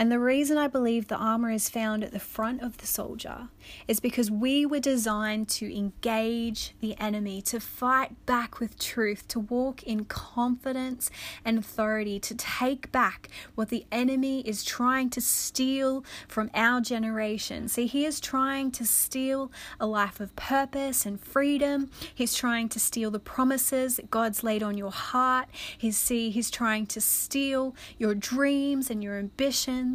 And 0.00 0.12
the 0.12 0.20
reason 0.20 0.56
I 0.56 0.68
believe 0.68 1.08
the 1.08 1.16
armor 1.16 1.50
is 1.50 1.68
found 1.68 2.04
at 2.04 2.12
the 2.12 2.20
front 2.20 2.62
of 2.62 2.78
the 2.78 2.86
soldier 2.86 3.48
is 3.88 3.98
because 3.98 4.30
we 4.30 4.64
were 4.64 4.78
designed 4.78 5.48
to 5.48 5.76
engage 5.76 6.72
the 6.80 6.96
enemy, 7.00 7.42
to 7.42 7.58
fight 7.58 8.24
back 8.24 8.60
with 8.60 8.78
truth, 8.78 9.26
to 9.28 9.40
walk 9.40 9.82
in 9.82 10.04
confidence 10.04 11.10
and 11.44 11.58
authority, 11.58 12.20
to 12.20 12.34
take 12.36 12.92
back 12.92 13.28
what 13.56 13.70
the 13.70 13.86
enemy 13.90 14.40
is 14.42 14.62
trying 14.62 15.10
to 15.10 15.20
steal 15.20 16.04
from 16.28 16.48
our 16.54 16.80
generation. 16.80 17.66
See, 17.66 17.86
he 17.86 18.06
is 18.06 18.20
trying 18.20 18.70
to 18.72 18.86
steal 18.86 19.50
a 19.80 19.86
life 19.86 20.20
of 20.20 20.36
purpose 20.36 21.06
and 21.06 21.20
freedom. 21.20 21.90
He's 22.14 22.34
trying 22.34 22.68
to 22.68 22.78
steal 22.78 23.10
the 23.10 23.18
promises 23.18 23.96
that 23.96 24.12
God's 24.12 24.44
laid 24.44 24.62
on 24.62 24.78
your 24.78 24.92
heart. 24.92 25.48
He's 25.76 25.96
see 25.96 26.30
he's 26.30 26.52
trying 26.52 26.86
to 26.86 27.00
steal 27.00 27.74
your 27.98 28.14
dreams 28.14 28.90
and 28.90 29.02
your 29.02 29.18
ambitions 29.18 29.87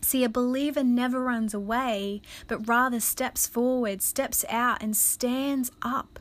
See, 0.00 0.22
a 0.22 0.28
believer 0.28 0.84
never 0.84 1.22
runs 1.22 1.54
away, 1.54 2.20
but 2.46 2.68
rather 2.68 3.00
steps 3.00 3.46
forward, 3.46 4.02
steps 4.02 4.44
out, 4.50 4.82
and 4.82 4.96
stands 4.96 5.70
up. 5.80 6.18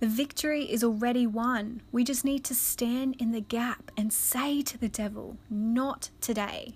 The 0.00 0.08
victory 0.08 0.64
is 0.64 0.82
already 0.82 1.26
won. 1.26 1.82
We 1.92 2.02
just 2.02 2.24
need 2.24 2.42
to 2.44 2.54
stand 2.54 3.14
in 3.20 3.30
the 3.30 3.40
gap 3.40 3.92
and 3.96 4.12
say 4.12 4.62
to 4.62 4.76
the 4.76 4.88
devil, 4.88 5.36
Not 5.48 6.10
today. 6.20 6.74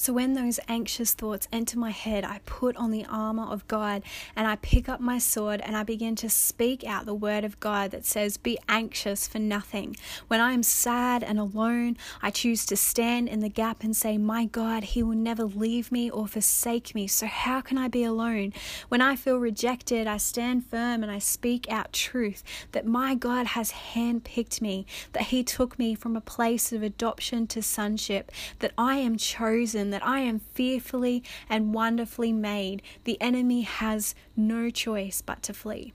So 0.00 0.14
when 0.14 0.32
those 0.32 0.58
anxious 0.66 1.12
thoughts 1.12 1.46
enter 1.52 1.78
my 1.78 1.90
head, 1.90 2.24
I 2.24 2.40
put 2.46 2.74
on 2.78 2.90
the 2.90 3.04
armor 3.04 3.44
of 3.44 3.68
God 3.68 4.02
and 4.34 4.46
I 4.46 4.56
pick 4.56 4.88
up 4.88 4.98
my 4.98 5.18
sword 5.18 5.60
and 5.60 5.76
I 5.76 5.82
begin 5.82 6.16
to 6.16 6.30
speak 6.30 6.84
out 6.84 7.04
the 7.04 7.12
word 7.12 7.44
of 7.44 7.60
God 7.60 7.90
that 7.90 8.06
says, 8.06 8.38
Be 8.38 8.58
anxious 8.66 9.28
for 9.28 9.38
nothing. 9.38 9.94
When 10.26 10.40
I 10.40 10.52
am 10.52 10.62
sad 10.62 11.22
and 11.22 11.38
alone, 11.38 11.98
I 12.22 12.30
choose 12.30 12.64
to 12.66 12.76
stand 12.76 13.28
in 13.28 13.40
the 13.40 13.50
gap 13.50 13.84
and 13.84 13.94
say, 13.94 14.16
My 14.16 14.46
God, 14.46 14.84
He 14.84 15.02
will 15.02 15.16
never 15.16 15.44
leave 15.44 15.92
me 15.92 16.08
or 16.10 16.26
forsake 16.26 16.94
me. 16.94 17.06
So 17.06 17.26
how 17.26 17.60
can 17.60 17.76
I 17.76 17.88
be 17.88 18.02
alone? 18.02 18.54
When 18.88 19.02
I 19.02 19.16
feel 19.16 19.36
rejected, 19.36 20.06
I 20.06 20.16
stand 20.16 20.64
firm 20.64 21.02
and 21.02 21.12
I 21.12 21.18
speak 21.18 21.70
out 21.70 21.92
truth 21.92 22.42
that 22.72 22.86
my 22.86 23.14
God 23.14 23.48
has 23.48 23.70
handpicked 23.92 24.62
me, 24.62 24.86
that 25.12 25.24
He 25.24 25.44
took 25.44 25.78
me 25.78 25.94
from 25.94 26.16
a 26.16 26.22
place 26.22 26.72
of 26.72 26.82
adoption 26.82 27.46
to 27.48 27.60
sonship, 27.60 28.32
that 28.60 28.72
I 28.78 28.96
am 28.96 29.18
chosen 29.18 29.89
that 29.90 30.04
I 30.04 30.20
am 30.20 30.40
fearfully 30.54 31.22
and 31.48 31.74
wonderfully 31.74 32.32
made, 32.32 32.82
the 33.04 33.20
enemy 33.20 33.62
has 33.62 34.14
no 34.36 34.70
choice 34.70 35.22
but 35.22 35.42
to 35.44 35.54
flee. 35.54 35.92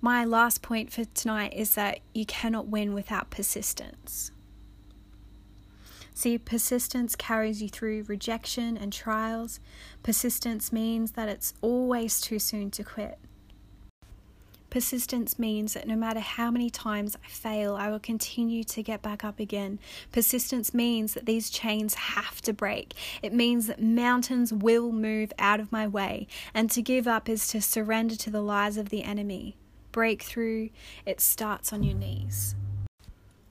My 0.00 0.24
last 0.24 0.62
point 0.62 0.90
for 0.92 1.04
tonight 1.04 1.52
is 1.54 1.74
that 1.74 2.00
you 2.14 2.24
cannot 2.24 2.68
win 2.68 2.94
without 2.94 3.30
persistence. 3.30 4.30
See, 6.14 6.38
persistence 6.38 7.16
carries 7.16 7.62
you 7.62 7.68
through 7.68 8.04
rejection 8.06 8.76
and 8.76 8.92
trials. 8.92 9.60
Persistence 10.02 10.72
means 10.72 11.12
that 11.12 11.28
it's 11.28 11.54
always 11.60 12.20
too 12.20 12.38
soon 12.38 12.70
to 12.72 12.84
quit. 12.84 13.18
Persistence 14.70 15.36
means 15.38 15.74
that 15.74 15.88
no 15.88 15.96
matter 15.96 16.20
how 16.20 16.50
many 16.50 16.70
times 16.70 17.16
I 17.24 17.28
fail, 17.28 17.74
I 17.74 17.90
will 17.90 17.98
continue 17.98 18.62
to 18.64 18.82
get 18.82 19.02
back 19.02 19.24
up 19.24 19.40
again. 19.40 19.80
Persistence 20.12 20.72
means 20.72 21.14
that 21.14 21.26
these 21.26 21.50
chains 21.50 21.94
have 21.94 22.40
to 22.42 22.52
break. 22.52 22.94
It 23.20 23.34
means 23.34 23.66
that 23.66 23.82
mountains 23.82 24.52
will 24.52 24.92
move 24.92 25.32
out 25.38 25.58
of 25.58 25.72
my 25.72 25.88
way, 25.88 26.28
and 26.54 26.70
to 26.70 26.82
give 26.82 27.08
up 27.08 27.28
is 27.28 27.48
to 27.48 27.60
surrender 27.60 28.14
to 28.16 28.30
the 28.30 28.40
lies 28.40 28.76
of 28.76 28.90
the 28.90 29.02
enemy. 29.02 29.56
breakthrough, 29.92 30.68
it 31.04 31.20
starts 31.20 31.72
on 31.72 31.82
your 31.82 31.96
knees. 31.96 32.54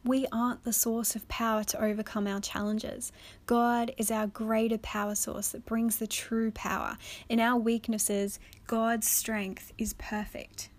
We 0.05 0.25
aren't 0.31 0.63
the 0.63 0.73
source 0.73 1.15
of 1.15 1.27
power 1.27 1.63
to 1.65 1.83
overcome 1.83 2.25
our 2.25 2.39
challenges. 2.39 3.11
God 3.45 3.93
is 3.97 4.09
our 4.09 4.27
greater 4.27 4.77
power 4.77 5.15
source 5.15 5.49
that 5.49 5.65
brings 5.65 5.97
the 5.97 6.07
true 6.07 6.51
power. 6.51 6.97
In 7.27 7.39
our 7.39 7.59
weaknesses, 7.59 8.39
God's 8.65 9.07
strength 9.07 9.73
is 9.77 9.93
perfect. 9.93 10.69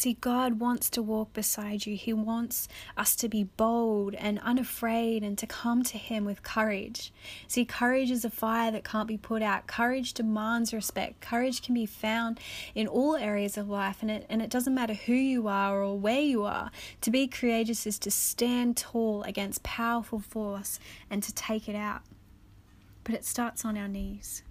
See, 0.00 0.14
God 0.14 0.60
wants 0.60 0.88
to 0.90 1.02
walk 1.02 1.34
beside 1.34 1.84
you. 1.84 1.94
He 1.94 2.14
wants 2.14 2.68
us 2.96 3.14
to 3.16 3.28
be 3.28 3.44
bold 3.44 4.14
and 4.14 4.38
unafraid 4.38 5.22
and 5.22 5.36
to 5.36 5.46
come 5.46 5.82
to 5.82 5.98
Him 5.98 6.24
with 6.24 6.42
courage. 6.42 7.12
See, 7.46 7.66
courage 7.66 8.10
is 8.10 8.24
a 8.24 8.30
fire 8.30 8.70
that 8.70 8.82
can't 8.82 9.06
be 9.06 9.18
put 9.18 9.42
out. 9.42 9.66
Courage 9.66 10.14
demands 10.14 10.72
respect. 10.72 11.20
Courage 11.20 11.60
can 11.60 11.74
be 11.74 11.84
found 11.84 12.40
in 12.74 12.86
all 12.86 13.14
areas 13.14 13.58
of 13.58 13.68
life, 13.68 13.98
and 14.00 14.10
it, 14.10 14.24
and 14.30 14.40
it 14.40 14.48
doesn't 14.48 14.74
matter 14.74 14.94
who 14.94 15.12
you 15.12 15.48
are 15.48 15.82
or 15.82 15.98
where 15.98 16.22
you 16.22 16.44
are. 16.44 16.70
To 17.02 17.10
be 17.10 17.28
courageous 17.28 17.86
is 17.86 17.98
to 17.98 18.10
stand 18.10 18.78
tall 18.78 19.22
against 19.24 19.62
powerful 19.62 20.20
force 20.20 20.80
and 21.10 21.22
to 21.22 21.34
take 21.34 21.68
it 21.68 21.76
out. 21.76 22.00
But 23.04 23.16
it 23.16 23.26
starts 23.26 23.66
on 23.66 23.76
our 23.76 23.88
knees. 23.88 24.44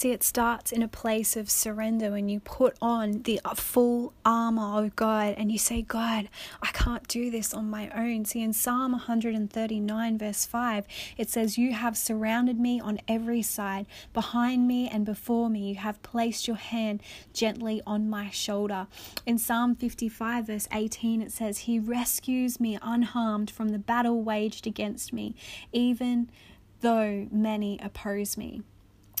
See, 0.00 0.12
it 0.12 0.22
starts 0.22 0.72
in 0.72 0.82
a 0.82 0.88
place 0.88 1.36
of 1.36 1.50
surrender 1.50 2.12
when 2.12 2.30
you 2.30 2.40
put 2.40 2.74
on 2.80 3.20
the 3.24 3.38
uh, 3.44 3.54
full 3.54 4.14
armor 4.24 4.82
of 4.82 4.96
God 4.96 5.34
and 5.36 5.52
you 5.52 5.58
say, 5.58 5.82
God, 5.82 6.30
I 6.62 6.68
can't 6.68 7.06
do 7.06 7.30
this 7.30 7.52
on 7.52 7.68
my 7.68 7.90
own. 7.90 8.24
See, 8.24 8.40
in 8.40 8.54
Psalm 8.54 8.92
139, 8.92 10.16
verse 10.16 10.46
5, 10.46 10.86
it 11.18 11.28
says, 11.28 11.58
You 11.58 11.74
have 11.74 11.98
surrounded 11.98 12.58
me 12.58 12.80
on 12.80 12.98
every 13.08 13.42
side, 13.42 13.84
behind 14.14 14.66
me 14.66 14.88
and 14.88 15.04
before 15.04 15.50
me. 15.50 15.68
You 15.68 15.74
have 15.74 16.02
placed 16.02 16.48
your 16.48 16.56
hand 16.56 17.02
gently 17.34 17.82
on 17.86 18.08
my 18.08 18.30
shoulder. 18.30 18.86
In 19.26 19.36
Psalm 19.36 19.74
55, 19.74 20.46
verse 20.46 20.66
18, 20.72 21.20
it 21.20 21.30
says, 21.30 21.58
He 21.58 21.78
rescues 21.78 22.58
me 22.58 22.78
unharmed 22.80 23.50
from 23.50 23.68
the 23.68 23.78
battle 23.78 24.22
waged 24.22 24.66
against 24.66 25.12
me, 25.12 25.34
even 25.74 26.30
though 26.80 27.28
many 27.30 27.78
oppose 27.82 28.38
me. 28.38 28.62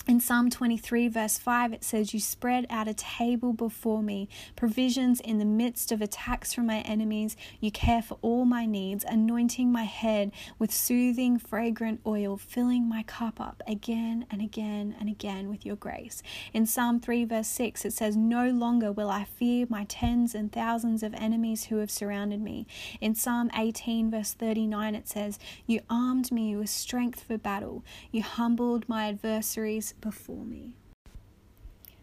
In 0.06 0.18
Psalm 0.18 0.48
23, 0.48 1.08
verse 1.08 1.36
5, 1.36 1.74
it 1.74 1.84
says, 1.84 2.14
You 2.14 2.20
spread 2.20 2.66
out 2.70 2.88
a 2.88 2.94
table 2.94 3.52
before 3.52 4.02
me, 4.02 4.28
provisions 4.56 5.20
in 5.20 5.38
the 5.38 5.44
midst 5.44 5.92
of 5.92 6.00
attacks 6.00 6.54
from 6.54 6.66
my 6.66 6.78
enemies. 6.80 7.36
You 7.60 7.70
care 7.70 8.00
for 8.00 8.16
all 8.22 8.46
my 8.46 8.64
needs, 8.64 9.04
anointing 9.06 9.70
my 9.70 9.84
head 9.84 10.32
with 10.58 10.72
soothing, 10.72 11.38
fragrant 11.38 12.00
oil, 12.06 12.38
filling 12.38 12.88
my 12.88 13.02
cup 13.02 13.40
up 13.40 13.62
again 13.66 14.24
and 14.30 14.40
again 14.40 14.96
and 14.98 15.08
again 15.08 15.50
with 15.50 15.66
your 15.66 15.76
grace. 15.76 16.22
In 16.54 16.64
Psalm 16.64 16.98
3, 16.98 17.26
verse 17.26 17.48
6, 17.48 17.84
it 17.84 17.92
says, 17.92 18.16
No 18.16 18.48
longer 18.48 18.90
will 18.90 19.10
I 19.10 19.24
fear 19.24 19.66
my 19.68 19.84
tens 19.84 20.34
and 20.34 20.50
thousands 20.50 21.02
of 21.02 21.12
enemies 21.14 21.64
who 21.64 21.76
have 21.76 21.90
surrounded 21.90 22.40
me. 22.40 22.66
In 23.02 23.14
Psalm 23.14 23.50
18, 23.54 24.10
verse 24.10 24.32
39, 24.32 24.94
it 24.94 25.08
says, 25.08 25.38
You 25.66 25.80
armed 25.90 26.32
me 26.32 26.56
with 26.56 26.70
strength 26.70 27.22
for 27.22 27.36
battle. 27.36 27.84
You 28.10 28.22
humbled 28.22 28.88
my 28.88 29.06
adversaries 29.08 29.89
before 29.92 30.44
me. 30.44 30.76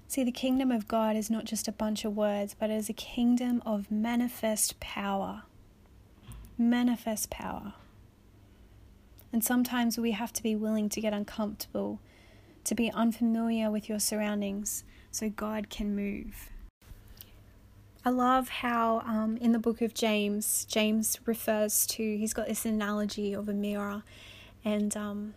See, 0.07 0.23
the 0.23 0.31
kingdom 0.31 0.71
of 0.71 0.87
God 0.87 1.15
is 1.15 1.29
not 1.29 1.45
just 1.45 1.67
a 1.67 1.71
bunch 1.71 2.05
of 2.05 2.15
words, 2.15 2.55
but 2.57 2.69
it 2.69 2.75
is 2.75 2.89
a 2.89 2.93
kingdom 2.93 3.61
of 3.65 3.91
manifest 3.91 4.79
power. 4.79 5.43
Manifest 6.57 7.29
power. 7.29 7.73
And 9.33 9.43
sometimes 9.43 9.97
we 9.97 10.11
have 10.11 10.31
to 10.33 10.41
be 10.41 10.55
willing 10.55 10.87
to 10.89 11.01
get 11.01 11.13
uncomfortable, 11.13 11.99
to 12.63 12.73
be 12.73 12.89
unfamiliar 12.91 13.69
with 13.69 13.89
your 13.89 13.99
surroundings, 13.99 14.85
so 15.11 15.29
God 15.29 15.69
can 15.69 15.95
move. 15.95 16.49
I 18.05 18.09
love 18.09 18.47
how 18.47 18.99
um, 18.99 19.35
in 19.41 19.51
the 19.51 19.59
book 19.59 19.81
of 19.81 19.93
James, 19.93 20.65
James 20.69 21.19
refers 21.25 21.85
to, 21.87 22.17
he's 22.17 22.33
got 22.33 22.47
this 22.47 22.65
analogy 22.65 23.33
of 23.33 23.49
a 23.49 23.53
mirror, 23.53 24.03
and 24.63 24.95
um, 24.95 25.33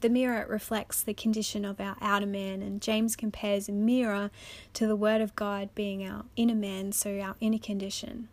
the 0.00 0.08
mirror 0.08 0.46
reflects 0.48 1.02
the 1.02 1.14
condition 1.14 1.64
of 1.64 1.80
our 1.80 1.96
outer 2.00 2.26
man, 2.26 2.62
and 2.62 2.80
James 2.80 3.16
compares 3.16 3.68
a 3.68 3.72
mirror 3.72 4.30
to 4.74 4.86
the 4.86 4.96
Word 4.96 5.20
of 5.20 5.34
God 5.34 5.74
being 5.74 6.06
our 6.06 6.24
inner 6.36 6.54
man, 6.54 6.92
so 6.92 7.18
our 7.20 7.36
inner 7.40 7.58
condition. 7.58 8.28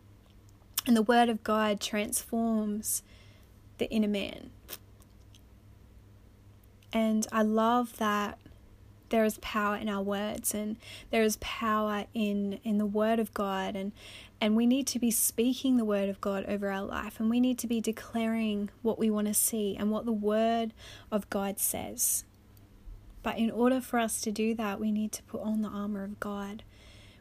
And 0.86 0.96
the 0.96 1.02
Word 1.02 1.28
of 1.28 1.42
God 1.42 1.80
transforms 1.80 3.02
the 3.78 3.90
inner 3.90 4.08
man. 4.08 4.50
And 6.92 7.26
I 7.32 7.42
love 7.42 7.98
that 7.98 8.38
there 9.08 9.24
is 9.24 9.38
power 9.38 9.76
in 9.76 9.88
our 9.88 10.02
words 10.02 10.54
and 10.54 10.76
there 11.10 11.22
is 11.22 11.36
power 11.40 12.06
in 12.14 12.58
in 12.64 12.78
the 12.78 12.86
word 12.86 13.18
of 13.18 13.32
God 13.34 13.76
and 13.76 13.92
and 14.40 14.56
we 14.56 14.66
need 14.66 14.86
to 14.88 14.98
be 14.98 15.10
speaking 15.10 15.76
the 15.76 15.84
word 15.84 16.08
of 16.08 16.20
God 16.20 16.44
over 16.46 16.70
our 16.70 16.84
life 16.84 17.18
and 17.18 17.30
we 17.30 17.40
need 17.40 17.58
to 17.58 17.66
be 17.66 17.80
declaring 17.80 18.70
what 18.82 18.98
we 18.98 19.10
want 19.10 19.28
to 19.28 19.34
see 19.34 19.76
and 19.78 19.90
what 19.90 20.04
the 20.04 20.12
word 20.12 20.72
of 21.10 21.28
God 21.30 21.58
says. 21.58 22.24
But 23.22 23.38
in 23.38 23.50
order 23.50 23.80
for 23.80 23.98
us 23.98 24.20
to 24.20 24.30
do 24.30 24.54
that, 24.54 24.78
we 24.78 24.92
need 24.92 25.10
to 25.12 25.22
put 25.24 25.40
on 25.40 25.62
the 25.62 25.68
armor 25.68 26.04
of 26.04 26.20
God. 26.20 26.62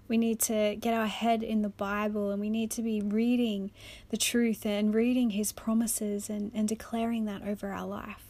We 0.07 0.17
need 0.17 0.39
to 0.41 0.75
get 0.75 0.93
our 0.93 1.07
head 1.07 1.41
in 1.41 1.63
the 1.63 1.69
Bible 1.69 2.29
and 2.29 2.39
we 2.39 2.49
need 2.49 2.69
to 2.71 2.83
be 2.83 3.01
reading 3.01 3.71
the 4.09 4.17
truth 4.17 4.65
and 4.65 4.93
reading 4.93 5.31
His 5.31 5.51
promises 5.51 6.29
and, 6.29 6.51
and 6.53 6.67
declaring 6.67 7.25
that 7.25 7.41
over 7.41 7.71
our 7.71 7.87
life. 7.87 8.24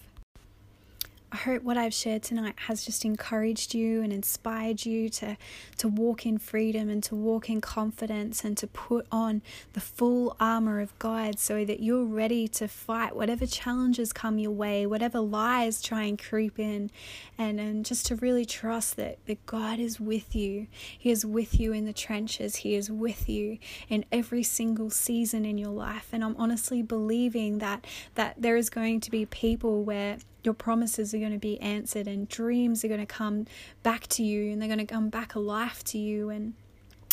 I 1.31 1.37
hope 1.37 1.63
what 1.63 1.75
I've 1.75 1.93
shared 1.93 2.23
tonight 2.23 2.53
has 2.67 2.85
just 2.85 3.03
encouraged 3.03 3.73
you 3.73 4.01
and 4.01 4.13
inspired 4.13 4.85
you 4.85 5.09
to, 5.09 5.35
to 5.79 5.87
walk 5.87 6.25
in 6.25 6.37
freedom 6.37 6.87
and 6.87 7.03
to 7.03 7.15
walk 7.15 7.49
in 7.49 7.61
confidence 7.61 8.43
and 8.43 8.55
to 8.57 8.67
put 8.67 9.07
on 9.11 9.41
the 9.73 9.81
full 9.81 10.35
armor 10.39 10.79
of 10.79 10.97
God 10.99 11.39
so 11.39 11.65
that 11.65 11.81
you're 11.81 12.05
ready 12.05 12.47
to 12.49 12.67
fight 12.67 13.15
whatever 13.15 13.45
challenges 13.45 14.13
come 14.13 14.37
your 14.37 14.51
way, 14.51 14.85
whatever 14.85 15.19
lies 15.19 15.81
try 15.81 16.03
and 16.03 16.17
creep 16.17 16.59
in, 16.59 16.91
and, 17.37 17.59
and 17.59 17.85
just 17.85 18.05
to 18.05 18.15
really 18.15 18.45
trust 18.45 18.95
that, 18.95 19.17
that 19.25 19.45
God 19.45 19.79
is 19.79 19.99
with 19.99 20.35
you. 20.35 20.67
He 20.97 21.09
is 21.09 21.25
with 21.25 21.59
you 21.59 21.73
in 21.73 21.85
the 21.85 21.93
trenches, 21.93 22.57
He 22.57 22.75
is 22.75 22.89
with 22.91 23.27
you 23.27 23.57
in 23.89 24.05
every 24.11 24.43
single 24.43 24.89
season 24.89 25.43
in 25.43 25.57
your 25.57 25.71
life. 25.71 26.09
And 26.11 26.23
I'm 26.23 26.35
honestly 26.37 26.81
believing 26.81 27.57
that, 27.57 27.85
that 28.13 28.35
there 28.37 28.55
is 28.55 28.69
going 28.69 28.99
to 29.01 29.11
be 29.11 29.25
people 29.25 29.83
where 29.83 30.17
your 30.45 30.53
promises 30.53 31.13
are 31.13 31.19
going 31.19 31.31
to 31.31 31.37
be 31.37 31.59
answered 31.59 32.07
and 32.07 32.29
dreams 32.29 32.83
are 32.83 32.87
going 32.87 32.99
to 32.99 33.05
come 33.05 33.45
back 33.83 34.07
to 34.07 34.23
you 34.23 34.51
and 34.51 34.61
they're 34.61 34.69
going 34.69 34.79
to 34.79 34.85
come 34.85 35.09
back 35.09 35.35
alive 35.35 35.83
to 35.85 35.97
you 35.97 36.29
and 36.29 36.53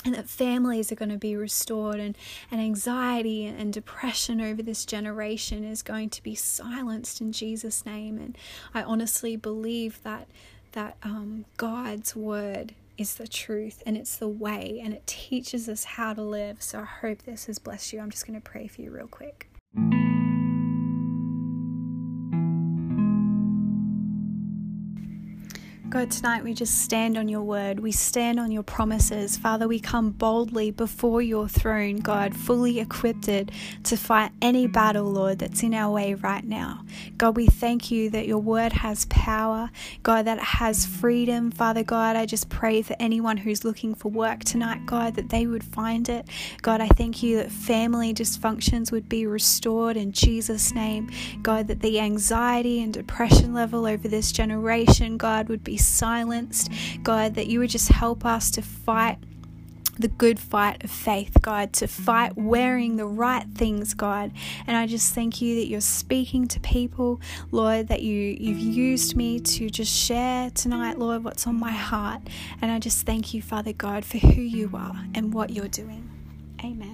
and 0.04 0.14
that 0.14 0.28
families 0.28 0.90
are 0.90 0.96
going 0.96 1.10
to 1.10 1.16
be 1.16 1.36
restored 1.36 2.00
and, 2.00 2.16
and 2.50 2.60
anxiety 2.60 3.46
and 3.46 3.72
depression 3.72 4.40
over 4.40 4.62
this 4.62 4.84
generation 4.84 5.64
is 5.64 5.82
going 5.82 6.10
to 6.10 6.22
be 6.22 6.34
silenced 6.34 7.20
in 7.20 7.32
Jesus 7.32 7.86
name. 7.86 8.18
And 8.18 8.36
I 8.74 8.82
honestly 8.82 9.36
believe 9.36 10.02
that 10.02 10.26
that 10.72 10.96
um, 11.02 11.44
God's 11.58 12.16
word 12.16 12.74
is 12.96 13.14
the 13.16 13.28
truth 13.28 13.82
and 13.84 13.96
it's 13.96 14.16
the 14.16 14.28
way 14.28 14.80
and 14.82 14.94
it 14.94 15.06
teaches 15.06 15.68
us 15.68 15.84
how 15.84 16.14
to 16.14 16.22
live. 16.22 16.62
So 16.62 16.80
I 16.80 16.84
hope 16.84 17.22
this 17.22 17.46
has 17.46 17.58
blessed 17.58 17.92
you. 17.92 18.00
I'm 18.00 18.10
just 18.10 18.26
going 18.26 18.40
to 18.40 18.50
pray 18.50 18.66
for 18.66 18.80
you 18.80 18.90
real 18.90 19.06
quick 19.06 19.48
God, 25.92 26.10
tonight 26.10 26.42
we 26.42 26.54
just 26.54 26.80
stand 26.80 27.18
on 27.18 27.28
your 27.28 27.42
word. 27.42 27.78
We 27.78 27.92
stand 27.92 28.40
on 28.40 28.50
your 28.50 28.62
promises. 28.62 29.36
Father, 29.36 29.68
we 29.68 29.78
come 29.78 30.08
boldly 30.08 30.70
before 30.70 31.20
your 31.20 31.48
throne, 31.48 31.96
God, 31.96 32.34
fully 32.34 32.80
equipped 32.80 33.24
to 33.24 33.96
fight 33.98 34.32
any 34.40 34.66
battle, 34.66 35.04
Lord, 35.04 35.40
that's 35.40 35.62
in 35.62 35.74
our 35.74 35.92
way 35.92 36.14
right 36.14 36.44
now. 36.44 36.82
God, 37.18 37.36
we 37.36 37.46
thank 37.46 37.90
you 37.90 38.08
that 38.08 38.26
your 38.26 38.38
word 38.38 38.72
has 38.72 39.04
power, 39.10 39.70
God, 40.02 40.24
that 40.24 40.38
it 40.38 40.44
has 40.44 40.86
freedom. 40.86 41.50
Father 41.50 41.82
God, 41.82 42.16
I 42.16 42.24
just 42.24 42.48
pray 42.48 42.80
for 42.80 42.96
anyone 42.98 43.36
who's 43.36 43.62
looking 43.62 43.94
for 43.94 44.08
work 44.08 44.44
tonight, 44.44 44.86
God, 44.86 45.16
that 45.16 45.28
they 45.28 45.46
would 45.46 45.62
find 45.62 46.08
it. 46.08 46.26
God, 46.62 46.80
I 46.80 46.88
thank 46.88 47.22
you 47.22 47.36
that 47.36 47.52
family 47.52 48.14
dysfunctions 48.14 48.92
would 48.92 49.10
be 49.10 49.26
restored 49.26 49.98
in 49.98 50.12
Jesus' 50.12 50.72
name. 50.72 51.10
God, 51.42 51.68
that 51.68 51.80
the 51.80 52.00
anxiety 52.00 52.82
and 52.82 52.94
depression 52.94 53.52
level 53.52 53.84
over 53.84 54.08
this 54.08 54.32
generation, 54.32 55.18
God, 55.18 55.50
would 55.50 55.62
be 55.62 55.76
silenced. 55.82 56.70
God, 57.02 57.34
that 57.34 57.46
you 57.46 57.58
would 57.60 57.70
just 57.70 57.88
help 57.88 58.24
us 58.24 58.50
to 58.52 58.62
fight 58.62 59.18
the 59.98 60.08
good 60.08 60.38
fight 60.38 60.82
of 60.84 60.90
faith, 60.90 61.36
God, 61.42 61.72
to 61.74 61.86
fight 61.86 62.36
wearing 62.36 62.96
the 62.96 63.06
right 63.06 63.46
things, 63.54 63.94
God. 63.94 64.32
And 64.66 64.76
I 64.76 64.86
just 64.86 65.14
thank 65.14 65.42
you 65.42 65.56
that 65.56 65.68
you're 65.68 65.80
speaking 65.80 66.48
to 66.48 66.60
people, 66.60 67.20
Lord, 67.50 67.88
that 67.88 68.02
you, 68.02 68.36
you've 68.38 68.58
used 68.58 69.16
me 69.16 69.40
to 69.40 69.70
just 69.70 69.94
share 69.94 70.50
tonight, 70.50 70.98
Lord, 70.98 71.24
what's 71.24 71.46
on 71.46 71.58
my 71.58 71.72
heart. 71.72 72.22
And 72.60 72.70
I 72.70 72.78
just 72.78 73.04
thank 73.06 73.34
you, 73.34 73.42
Father 73.42 73.72
God, 73.72 74.04
for 74.04 74.18
who 74.18 74.40
you 74.40 74.70
are 74.74 75.04
and 75.14 75.32
what 75.32 75.50
you're 75.50 75.68
doing. 75.68 76.08
Amen. 76.64 76.91